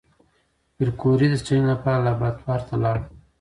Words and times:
پېیر 0.75 0.89
کوري 0.99 1.27
د 1.31 1.35
څېړنې 1.45 1.67
لپاره 1.73 2.03
لابراتوار 2.05 2.59
ته 2.67 2.75
لاړ. 2.83 2.97